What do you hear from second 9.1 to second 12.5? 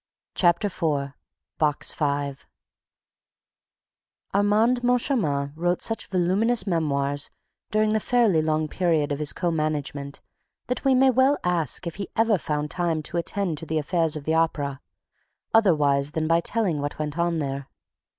of his co management that we may well ask if he ever